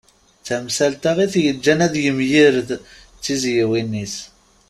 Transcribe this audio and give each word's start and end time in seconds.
D 0.39 0.43
tamsalt-a 0.47 1.11
i 1.25 1.27
t-yeǧǧan 1.33 1.83
ad 1.85 1.95
yemgired 2.03 2.69
d 2.77 2.79
tiziwin-is. 3.23 4.15